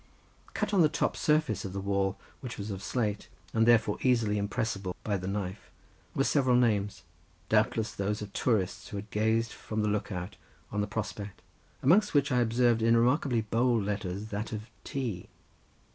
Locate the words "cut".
0.55-0.73